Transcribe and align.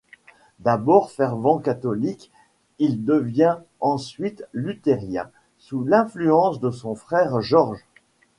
D'abord 0.57 1.11
fervent 1.11 1.59
catholique, 1.59 2.31
il 2.79 3.05
devient 3.05 3.57
ensuite 3.81 4.43
luthérien 4.51 5.29
sous 5.59 5.83
l'influence 5.83 6.59
de 6.59 6.71
son 6.71 6.95
frère 6.95 7.39
Georges. 7.41 7.85